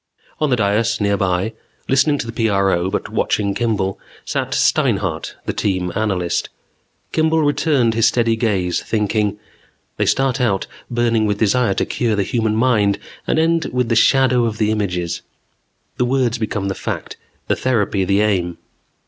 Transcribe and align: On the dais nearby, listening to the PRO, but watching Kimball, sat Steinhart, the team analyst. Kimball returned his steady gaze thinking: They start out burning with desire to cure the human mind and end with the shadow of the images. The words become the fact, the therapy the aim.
On 0.39 0.49
the 0.49 0.55
dais 0.55 0.99
nearby, 0.99 1.53
listening 1.87 2.17
to 2.17 2.25
the 2.25 2.33
PRO, 2.47 2.89
but 2.89 3.09
watching 3.09 3.53
Kimball, 3.53 3.99
sat 4.25 4.51
Steinhart, 4.55 5.35
the 5.45 5.53
team 5.53 5.91
analyst. 5.95 6.49
Kimball 7.11 7.43
returned 7.43 7.93
his 7.93 8.07
steady 8.07 8.35
gaze 8.35 8.81
thinking: 8.81 9.37
They 9.97 10.07
start 10.07 10.41
out 10.41 10.65
burning 10.89 11.27
with 11.27 11.37
desire 11.37 11.75
to 11.75 11.85
cure 11.85 12.15
the 12.15 12.23
human 12.23 12.55
mind 12.55 12.97
and 13.27 13.37
end 13.37 13.65
with 13.71 13.89
the 13.89 13.95
shadow 13.95 14.45
of 14.45 14.57
the 14.57 14.71
images. 14.71 15.21
The 15.97 16.05
words 16.05 16.39
become 16.39 16.67
the 16.67 16.73
fact, 16.73 17.17
the 17.47 17.55
therapy 17.55 18.03
the 18.03 18.21
aim. 18.21 18.57